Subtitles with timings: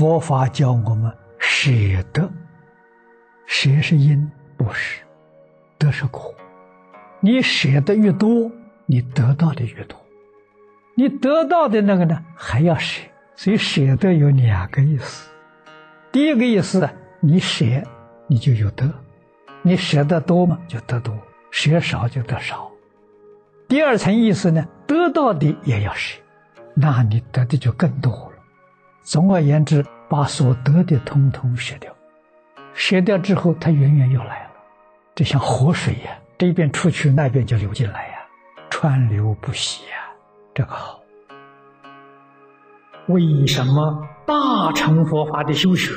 [0.00, 1.70] 佛法教我们舍
[2.10, 2.26] 得，
[3.44, 5.02] 舍是因，不是
[5.76, 6.34] 得是果。
[7.20, 8.50] 你舍得越多，
[8.86, 10.00] 你得到的越多。
[10.94, 13.02] 你得到的那个呢，还要舍。
[13.36, 15.30] 所以舍得有两个意思。
[16.10, 16.88] 第一个意思，
[17.20, 17.66] 你舍，
[18.26, 18.86] 你就有得；
[19.60, 21.12] 你舍得多嘛，就得多；
[21.50, 22.70] 舍少就得少。
[23.68, 26.18] 第二层意思呢，得到的也要舍，
[26.74, 28.32] 那你得的就更多了。
[29.02, 31.94] 总而言之，把所得的通通舍掉，
[32.74, 34.50] 舍掉之后，它源源又来了，
[35.14, 38.14] 就像活水呀，这边出去，那边就流进来呀，
[38.68, 40.10] 川流不息呀，
[40.52, 41.00] 这个好。
[43.06, 45.92] 为什么大乘佛法的修学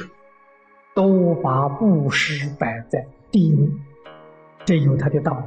[0.93, 3.67] 都把布施摆在第一位？
[4.63, 5.45] 这有它的道理。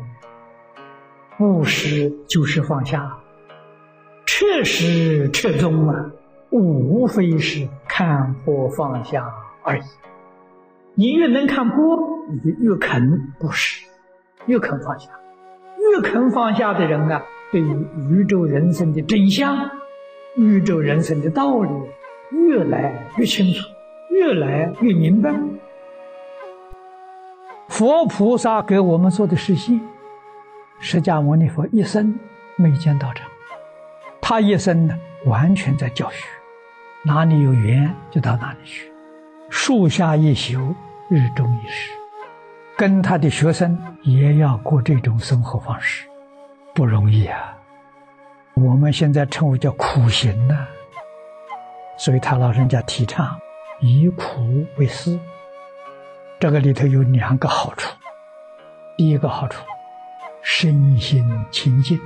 [1.38, 3.16] 布施就是放下，
[4.24, 6.10] 彻实彻中啊，
[6.50, 9.26] 无非是看破放下
[9.62, 9.82] 而已。
[10.92, 13.86] 你越能看破，你就越肯布施，
[14.44, 15.08] 越肯放下。
[15.78, 19.70] 越肯放下的人啊，对于宇宙人生的真相。
[20.36, 21.70] 宇宙人生的道理
[22.32, 23.66] 越来越清楚，
[24.10, 25.34] 越来越明白。
[27.68, 29.80] 佛菩萨给我们做的实现，
[30.80, 32.18] 释迦牟尼佛一生
[32.56, 33.26] 没见道场，
[34.20, 34.94] 他一生呢
[35.24, 36.26] 完全在教学，
[37.06, 38.92] 哪里有缘就到哪里去，
[39.48, 40.74] 树下一宿，
[41.08, 41.92] 日中一时，
[42.76, 46.08] 跟他的学生也要过这种生活方式，
[46.74, 47.56] 不容易啊。
[48.54, 50.66] 我们现在称为叫苦行呢，
[51.96, 53.38] 所以他老人家提倡
[53.80, 55.16] 以苦为师。
[56.40, 57.88] 这个里头有两个好处：
[58.96, 59.64] 第一个好处，
[60.42, 62.00] 身心清净，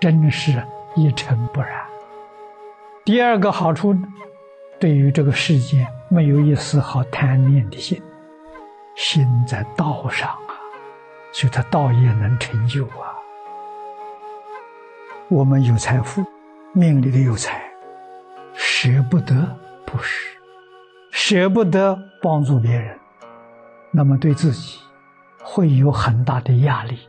[0.00, 0.64] 真是
[0.96, 1.84] 一尘不染；
[3.04, 4.08] 第二个好处呢，
[4.80, 8.00] 对于这个世界没有一丝毫贪念的心，
[8.94, 10.54] 心在道上啊，
[11.32, 13.10] 所以他道业能成就啊。
[15.28, 16.24] 我们有财富，
[16.72, 17.60] 命里的有财，
[18.54, 19.34] 舍不得
[19.84, 20.38] 布施，
[21.10, 22.96] 舍不得帮助别人，
[23.90, 24.78] 那么对自己
[25.42, 27.00] 会有很大的压力，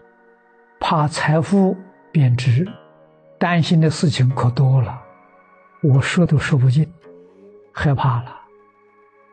[0.80, 1.78] 怕财富
[2.12, 2.68] 贬值，
[3.38, 5.00] 担心的事情可多了，
[5.84, 6.92] 我说都说不尽，
[7.80, 8.36] 害怕了。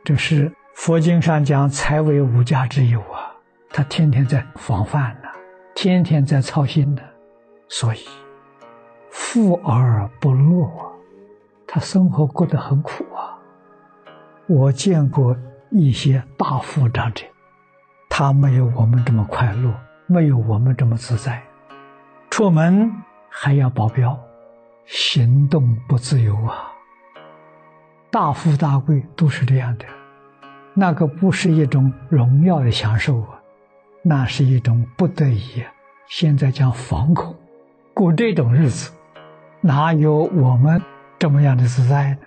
[0.04, 3.34] 这是佛经上讲财为无价之有啊，
[3.70, 5.28] 他天天在防范呢，
[5.74, 7.02] 天天在操心呢，
[7.68, 7.98] 所以。
[9.10, 10.86] 富而不乐啊，
[11.66, 13.36] 他生活过得很苦啊。
[14.46, 15.36] 我见过
[15.70, 17.24] 一些大富长者，
[18.08, 19.74] 他没有我们这么快乐，
[20.06, 21.42] 没有我们这么自在。
[22.30, 22.92] 出门
[23.28, 24.16] 还要保镖，
[24.84, 26.75] 行动不自由啊。
[28.16, 29.84] 大富大贵都是这样的，
[30.72, 33.38] 那个不是一种荣耀的享受啊，
[34.02, 35.62] 那是一种不得已。
[36.08, 37.36] 现在讲惶恐，
[37.92, 38.90] 过这种日子。
[39.60, 40.80] 哪有我们
[41.18, 42.18] 这么样的自在呢？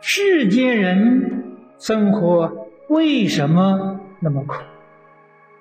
[0.00, 1.44] 世间人
[1.78, 2.52] 生活
[2.88, 4.56] 为什么那么苦？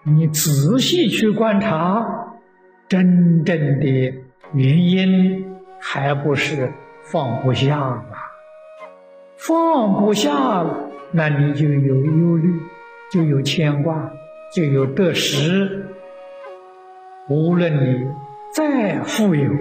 [0.01, 2.03] 你仔细去观察，
[2.89, 3.85] 真正的
[4.55, 5.45] 原因
[5.79, 6.73] 还不是
[7.11, 8.05] 放不下吗？
[9.35, 12.59] 放不下了，那你就有忧虑，
[13.11, 14.11] 就有牵挂，
[14.53, 15.85] 就有得失。
[17.29, 18.07] 无论你。
[18.53, 19.51] 再富有，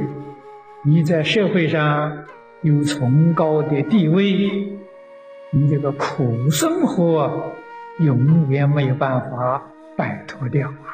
[0.84, 2.24] 你在社会上
[2.62, 4.32] 有崇高的地位，
[5.50, 7.52] 你这个苦生活
[7.98, 9.60] 永远没有办法
[9.96, 10.88] 摆脱掉啊！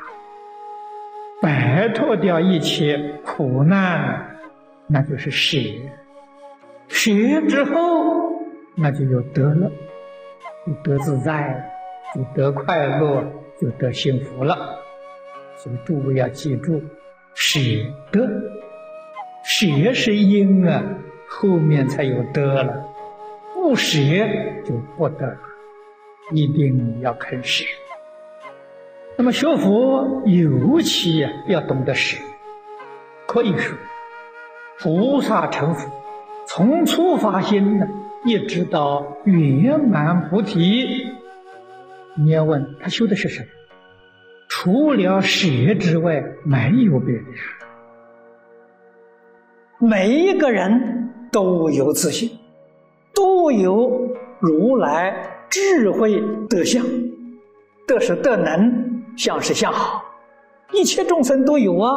[1.43, 4.41] 摆脱掉一切苦难，
[4.89, 5.59] 那就是舍。
[6.93, 7.11] 舍
[7.49, 7.73] 之后，
[8.75, 9.73] 那就有得了，
[10.67, 11.73] 就得自在，
[12.15, 13.25] 就得快乐，
[13.59, 14.79] 就得幸福了。
[15.57, 16.83] 所以诸位要记住。
[17.35, 17.59] 舍
[18.11, 18.21] 得，
[19.43, 20.83] 舍是因啊，
[21.27, 22.85] 后面才有得了。
[23.55, 23.99] 不舍
[24.67, 25.39] 就不得了，
[26.33, 27.65] 一定要肯舍。
[29.17, 32.19] 那么学佛尤其要懂得舍。
[33.27, 33.79] 可以说，
[34.79, 35.91] 菩萨成佛，
[36.55, 37.89] 从初发心呢，
[38.27, 41.07] 一直到圆满菩提，
[42.15, 43.47] 你要问他修的是什么？
[44.51, 47.55] 除了舍之外，没有别的事。
[49.79, 52.31] 每一个人都有自信，
[53.15, 56.85] 都有如来智慧德相，
[57.89, 60.05] 德是德能，相是相好，
[60.71, 61.91] 一切众生都有啊。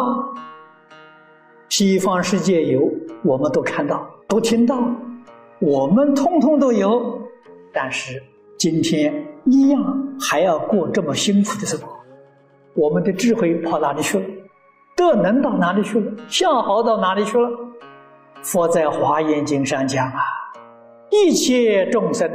[1.78, 2.90] 西方世界有，
[3.22, 4.80] 我们都看到，都听到，
[5.60, 7.22] 我们通通都有，
[7.74, 8.24] 但是
[8.58, 9.14] 今天
[9.44, 11.90] 一样还要过这么辛苦的生活。
[12.76, 14.26] 我们的智慧跑哪里去了？
[14.96, 16.10] 德能到哪里去了？
[16.30, 17.50] 相好到哪里去了？
[18.42, 20.22] 佛在《华严经》上讲啊，
[21.10, 22.32] 一切众生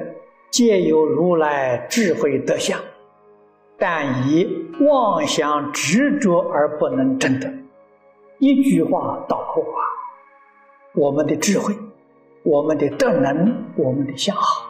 [0.51, 2.79] 皆有如来智慧德相，
[3.79, 4.47] 但以
[4.83, 7.51] 妄想执着而不能证得。
[8.41, 9.81] 一句话道破啊，
[10.95, 11.73] 我们的智慧。
[12.43, 14.67] 我们的德能，我们的相好，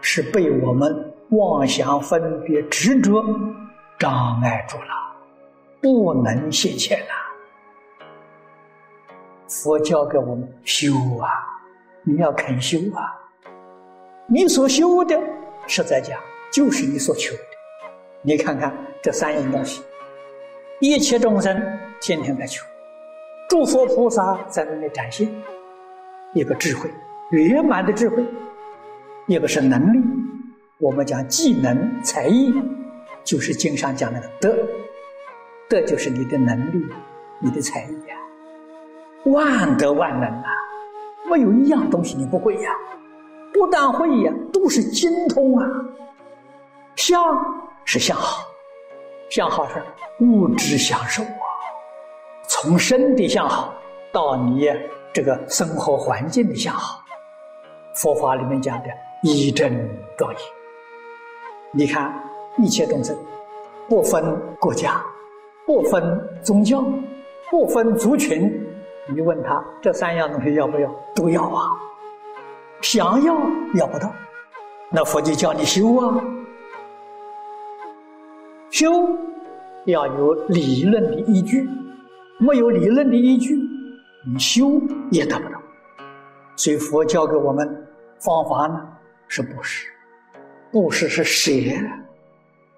[0.00, 3.22] 是被我们妄想分别执着
[3.98, 5.14] 障碍住了，
[5.82, 7.12] 不能现前呐。
[9.46, 11.28] 佛教给我们修啊，
[12.02, 13.12] 你要肯修啊。
[14.26, 15.20] 你所修的，
[15.66, 16.18] 实在讲
[16.50, 17.42] 就是你所求的。
[18.22, 19.82] 你看看这三样东西，
[20.80, 21.54] 一切众生
[22.00, 22.64] 天天在求，
[23.52, 25.30] 诸佛菩萨在那里展现。
[26.32, 26.90] 一个智慧
[27.32, 28.24] 圆满的智慧，
[29.26, 30.02] 一个是能力，
[30.78, 32.50] 我们讲技能才艺，
[33.22, 34.56] 就是经上讲那个德，
[35.68, 36.82] 德就是你的能力，
[37.40, 38.16] 你的才艺呀，
[39.26, 40.44] 万德万能啊，
[41.28, 42.70] 没有一样东西你不会呀，
[43.52, 45.68] 不但会呀，都是精通啊。
[46.96, 47.22] 相
[47.84, 48.46] 是相好，
[49.28, 49.74] 相好是
[50.24, 51.51] 物质享受啊，
[52.62, 53.74] 从身的相好
[54.12, 54.70] 到你。
[55.12, 57.04] 这个生活环境的向好，
[57.96, 58.88] 佛法里面讲的
[59.22, 59.86] 一真
[60.16, 60.40] 庄严。
[61.72, 62.14] 你看
[62.56, 63.14] 一切众生，
[63.90, 64.24] 不分
[64.58, 65.04] 国家，
[65.66, 66.02] 不分
[66.42, 66.82] 宗教，
[67.50, 68.50] 不分族群，
[69.06, 70.90] 你问他这三样东西要不要？
[71.14, 71.68] 都要啊！
[72.80, 73.36] 想要
[73.74, 74.10] 要不到，
[74.88, 76.24] 那佛就叫你修啊！
[78.70, 79.10] 修
[79.84, 81.68] 要有理论的依据，
[82.42, 83.56] 没有理论的依据。
[84.24, 84.80] 你修
[85.10, 85.60] 也得不到，
[86.54, 87.66] 所以佛教给我们
[88.20, 88.80] 方法呢
[89.26, 89.88] 是布施，
[90.70, 91.50] 布施是舍。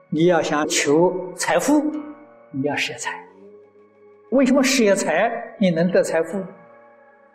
[0.08, 1.92] 你要想求财富，
[2.50, 3.22] 你要舍财。
[4.30, 6.42] 为什么舍财你能得财富？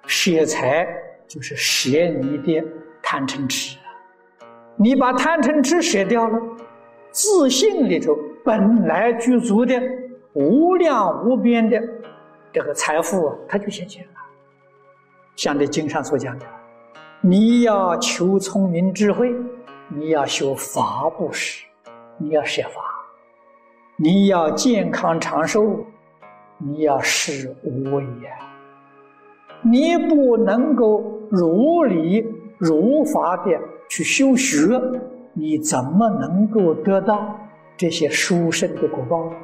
[0.07, 0.87] 舍财
[1.27, 2.65] 就是舍你的
[3.03, 3.77] 贪嗔痴，
[4.75, 6.39] 你把贪嗔痴舍掉了，
[7.11, 9.79] 自信里头本来具足的
[10.33, 11.79] 无量无边的。
[12.51, 14.11] 这个财富它就现前了，
[15.35, 16.45] 像这经上所讲的，
[17.21, 19.35] 你要求聪明智慧，
[19.87, 21.63] 你要修法布施，
[22.17, 22.81] 你要设法，
[23.97, 25.85] 你要健康长寿，
[26.57, 28.37] 你要施无畏呀。
[29.61, 32.25] 你不能够如理
[32.57, 33.51] 如法的
[33.89, 34.81] 去修学，
[35.33, 37.37] 你怎么能够得到
[37.77, 39.35] 这些殊胜的果报呢？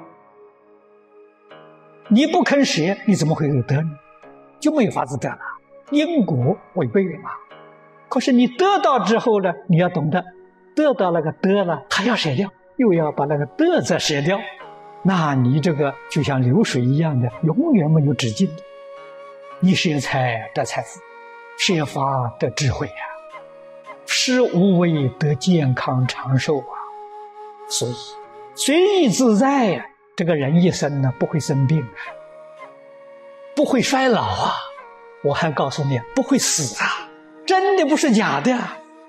[2.08, 3.90] 你不肯舍，你怎么会有得呢？
[4.60, 5.40] 就没有法子得了，
[5.90, 7.32] 因果违背了嘛。
[8.08, 10.24] 可是你得到之后呢，你要懂得，
[10.76, 14.40] 得到那个得了，还要舍掉，又要把那个得再舍掉，
[15.02, 18.50] 那你这个就像流水一样的，永远没有止境。
[19.60, 21.00] 你舍财得财富，
[21.58, 22.94] 舍法得智慧呀，
[24.06, 26.74] 施无为得健康长寿啊。
[27.68, 27.94] 所以
[28.54, 29.88] 随意自在呀。
[30.16, 31.86] 这个人一生呢，不会生病，
[33.54, 34.54] 不会衰老啊！
[35.24, 37.10] 我还告诉你，不会死啊！
[37.46, 38.58] 真的不是假的，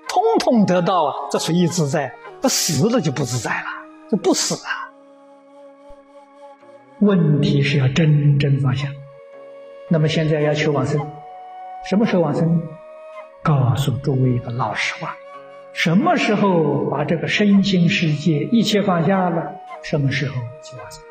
[0.09, 1.13] 通通得到啊！
[1.31, 3.67] 这随意自在，那死了就不自在了，
[4.11, 4.91] 就不死啊！
[6.99, 8.89] 问题是要真正放下。
[9.87, 10.99] 那么现在要求往生，
[11.89, 12.61] 什么时候往生？
[13.43, 15.15] 告诉诸位一个老实话：
[15.71, 19.53] 什么时候把这个身心世界一切放下了？
[19.89, 21.01] 什么时候就往生？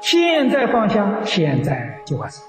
[0.00, 2.42] 现在放下，现在就往生，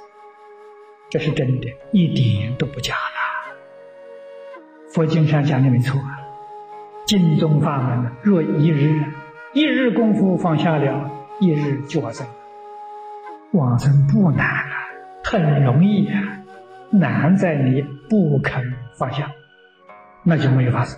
[1.11, 3.53] 这是真的，一点都不假了。
[4.91, 6.17] 佛经上讲的没错啊，
[7.05, 8.99] 净宗法门若一日，
[9.53, 12.25] 一日功夫放下了，一日就往生。
[13.51, 14.89] 往生不难啊，
[15.23, 16.19] 很容易啊，
[16.89, 19.31] 难在你不肯放下，
[20.23, 20.97] 那就没有法子。